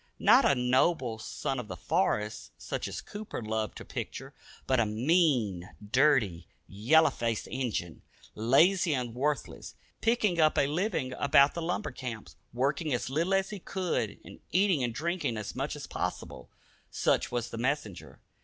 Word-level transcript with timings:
Not 0.17 0.45
a 0.45 0.55
"noble 0.55 1.19
son 1.19 1.59
of 1.59 1.67
the 1.67 1.77
forest," 1.77 2.53
such 2.57 2.87
as 2.87 3.01
Cooper 3.01 3.39
loved 3.39 3.77
to 3.77 3.85
picture, 3.85 4.33
but 4.65 4.79
a 4.79 4.85
mean, 4.87 5.75
dirty, 5.91 6.47
yellow 6.67 7.11
faced 7.11 7.45
"Injun." 7.47 8.01
Lazy 8.33 8.95
and 8.95 9.13
worthless, 9.13 9.75
picking 10.01 10.39
up 10.39 10.57
a 10.57 10.65
living 10.65 11.13
about 11.19 11.53
the 11.53 11.61
lumber 11.61 11.91
camps, 11.91 12.35
working 12.51 12.91
as 12.95 13.11
little 13.11 13.35
as 13.35 13.51
he 13.51 13.59
could, 13.59 14.19
and 14.25 14.39
eating 14.51 14.83
and 14.83 14.91
drinking 14.95 15.37
as 15.37 15.55
much 15.55 15.75
as 15.75 15.85
possible: 15.85 16.49
such 16.89 17.31
was 17.31 17.51
the 17.51 17.59
messenger. 17.59 18.19